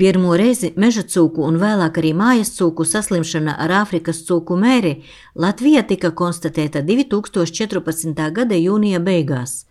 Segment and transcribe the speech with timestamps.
[0.00, 4.94] Pirmo reizi meža cūku un vēlāk arī mājas cūku saslimšana ar Āfrikas cūku mēri
[5.36, 8.22] Latvijā tika konstatēta 2014.
[8.38, 9.66] gada jūnija beigās.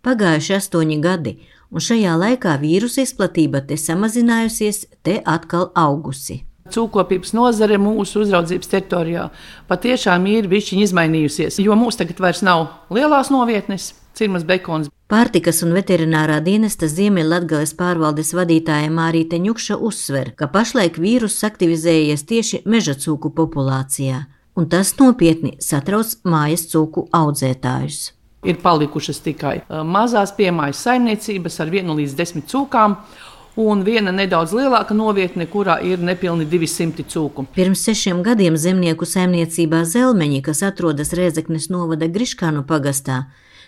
[0.00, 1.34] Pagājuši astoņi gadi,
[1.68, 6.40] un šajā laikā vīrusa izplatība te samazinājusies, te atkal augusi.
[6.72, 9.26] Cūkopības nozare mūsu uzraudzības teritorijā
[9.68, 12.64] patiešām ir bijusi izmainījusies, jo mums tagad vairs nav
[12.94, 14.88] lielās novietnes, cirmas bekons.
[15.12, 22.62] Pārtikas un veterinārā dienesta Ziemeļlatgales pārvaldes vadītāja Mārīte Ņukša uzsver, ka pašlaik vīruss aktivizējies tieši
[22.64, 24.24] meža cūku populācijā,
[24.56, 28.14] un tas nopietni satrauc mājas cūku audzētājus.
[28.44, 32.96] Ir palikušas tikai mazās piemājas saimniecības ar vienu līdz desmit cūkām,
[33.56, 37.46] un viena nedaudz lielāka novietne, kurā ir nepilni 200 cūku.
[37.54, 43.24] Pirms sešiem gadiem zemnieku saimniecībā Zelmeņi, kas atrodas Rēzeknes novada Griškānu pagastā,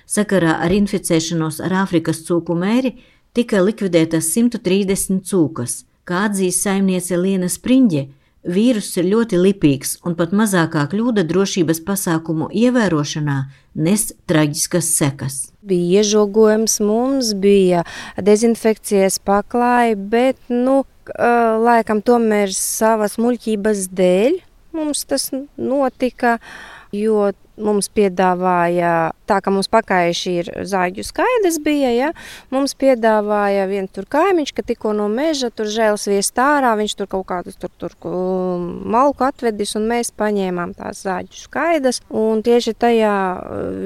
[0.07, 2.97] sakarā ar inficēšanos ar Āfrikas cūku mēri
[3.37, 5.85] tika likvidētas 130 cūkas.
[6.07, 8.07] Kā atzīst saimniece Liena Spriņģe,
[8.47, 13.39] Vīruss ir ļoti lipīgs, un pat mazākā kļūda drošības pasākumu ievērošanā
[13.77, 15.39] nes traģiskas sekas.
[15.67, 17.85] Bija iežogojums, mums bija
[18.17, 20.85] dezinfekcijas paklāji, bet, nu,
[21.67, 24.41] laikam tomēr savas muļķības dēļ
[24.77, 26.37] mums tas notika,
[26.97, 32.11] jo mums piedāvāja, tā kā mums pakājuši ir zāģu skaidrs bija, ja,
[32.53, 37.11] mums piedāvāja viens tur kaimiņš, ka tikko no meža tur žēls viest ārā, viņš tur
[37.17, 43.17] kaut kādus tur, tur malku atvedis, un mēs paņēmām tās zāģu skaidrs, un tieši tajā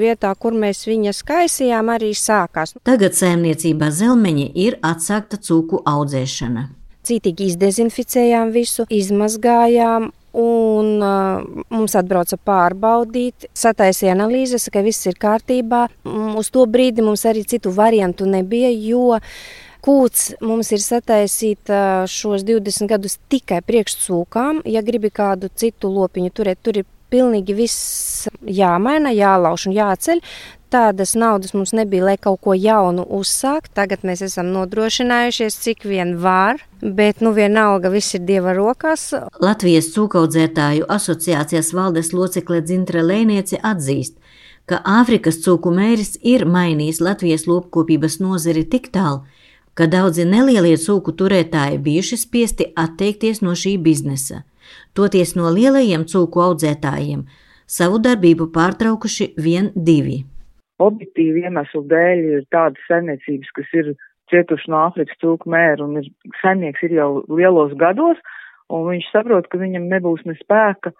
[0.00, 2.74] vietā, kur mēs viņas skaisījām, arī sākās.
[2.86, 6.68] Tagad saimniecībā zelmeņi ir atsākta cūku audzēšana.
[7.06, 11.40] Citīgi izdezinficējām visu, izmazgājām, Un uh,
[11.74, 15.88] mums atbrauca pārbaudīt, sataisīja analīzes, ka viss ir kārtībā.
[16.38, 19.18] Uz to brīdi mums arī citu variantu nebija, jo
[19.82, 24.62] kūts mums ir sataisīta šos 20 gadus tikai priekšsūkām.
[24.70, 30.22] Ja gribi kādu citu lopiņu turēt, tur ir pilnīgi viss jāmaina, jālauž un jāceļ.
[30.70, 33.72] Tādas naudas mums nebija, lai kaut ko jaunu uzsākt.
[33.74, 39.08] Tagad mēs esam nodrošinājušies, cik vien var, bet nu vienalga viss ir Dieva rokās.
[39.42, 44.14] Latvijas cūkaudzētāju asociācijas valdes locekle Dzintra Lēniece atzīst,
[44.70, 49.24] ka Āfrikas cūku mēris ir mainījis Latvijas lopkopības nozari tik tālu,
[49.74, 54.44] ka daudzi nelielie cūku turētāji bijuši spiesti atteikties no šī biznesa.
[54.94, 57.26] Toties no lielajiem cūku audzētājiem
[57.66, 60.28] savu darbību pārtraukuši vien divi
[60.82, 63.92] objektīvi iemeslu dēļ ir tādas saimniecības, kas ir
[64.30, 66.10] cietuši no Āfrikas cūku mēra un ir,
[66.42, 68.20] saimnieks ir jau lielos gados,
[68.70, 70.92] un viņš saprot, ka viņam nebūs ne spēka,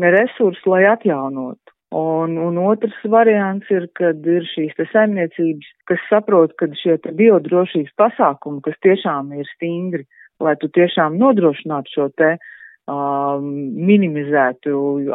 [0.00, 1.60] ne resursu, lai atjaunotu.
[1.94, 7.12] Un, un otrs variants ir, kad ir šīs te saimniecības, kas saprot, ka šie te
[7.14, 10.02] biodrošības pasākumi, kas tiešām ir stingri,
[10.42, 12.32] lai tu tiešām nodrošinātu šo te
[12.90, 13.46] um,
[13.90, 14.74] minimizētu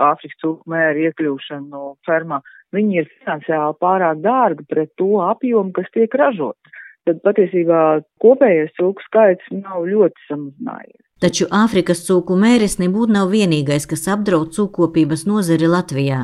[0.09, 2.41] Āfrikas cūku mēru iekļūšanu fermā,
[2.75, 6.77] viņi ir finansiāli pārāk dārgi pret to apjomu, kas tiek ražots.
[7.07, 10.99] Tad patiesībā kopējais cūku skaits nav ļoti samazinājies.
[11.19, 16.19] Taču Āfrikas cūku mēris nebūtu nav vienīgais, kas apdraud cūkopības nozari Latvijā.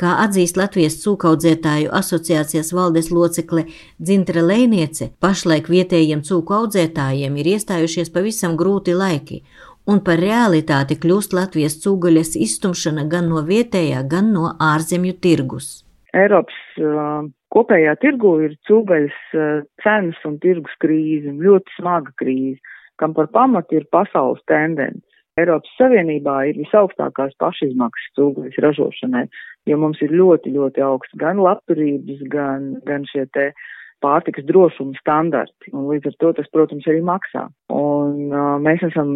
[0.00, 3.66] Kā atzīst Latvijas cūkaudzētāju asociācijas valdes locekle
[4.00, 9.42] Dzintra Lēniece, pašlaik vietējiem cūku audzētājiem ir iestājušies pavisam grūti laiki,
[9.90, 15.82] un par realitāti kļūst Latvijas cūgaļas izstumšana gan no vietējā, gan no ārzemju tirgus.
[16.12, 22.60] Eiropas uh, kopējā tirgu ir cūgaļas uh, cenas un tirgus krīze, ļoti smaga krīze,
[23.00, 25.02] kam par pamatu ir pasaules tendence.
[25.40, 29.24] Eiropas Savienībā ir visaugstākās pašizmaksas cūgaļas ražošanai,
[29.70, 33.48] jo mums ir ļoti, ļoti augsts gan labturības, gan, gan šie te
[34.02, 37.46] pārtikas drošuma standarti, un līdz ar to tas, protams, arī maksā.
[37.72, 39.12] Un uh, mēs esam,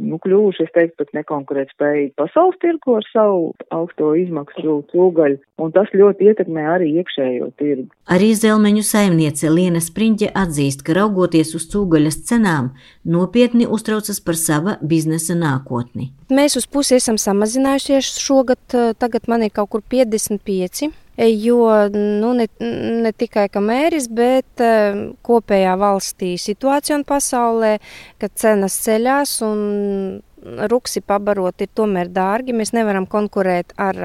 [0.00, 5.74] nu, kļuvuši, es teiktu, pat nekonkurēt spējīgi pasaules tirgu ar savu augsto izmaksu cūgaļu, un
[5.76, 7.88] tas ļoti ietekmē arī iekšējo tirgu.
[8.12, 12.72] Arī zelmeņu saimniece Liena Spriņķe atzīst, ka raugoties uz cūgaļas cenām,
[13.04, 16.10] nopietni uztraucas par sava biznesa nākotni.
[16.32, 18.62] Mēs uz pusi esam samazinājušies šogad,
[18.98, 25.76] tagad man ir kaut kur 55 jo nu, ne, ne tikai mēris, bet uh, kopējā
[25.80, 27.76] valstī situācija un pasaulē,
[28.22, 32.56] kad cenas ceļās un ruksi pabarot ir tomēr dārgi.
[32.56, 33.98] Mēs nevaram konkurēt ar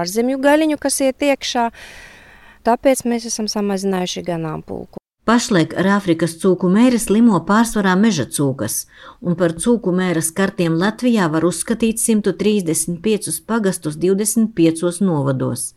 [0.00, 1.70] ārzemju gaļiņu, kas iet iekšā.
[2.66, 4.98] Tāpēc mēs esam samazinājuši ganāmpulku.
[5.26, 8.84] Pašlaik ar Āfrikas cūku mēri slimo pārsvarā meža cūkas,
[9.26, 15.72] un par cūku mēra skartiem Latvijā var uzskatīt 135 pagastus 25 novados.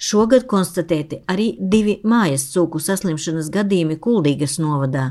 [0.00, 5.10] Šogad konstatēti arī divi mājas cūku saslimšanas gadījumi Kuldīgas novadā,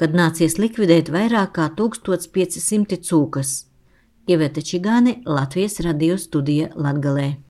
[0.00, 3.52] kad nācies likvidēt vairāk kā 1500 cūkas.
[4.24, 7.34] Ieveta Čigāne, Latvijas radio studija Latgalē.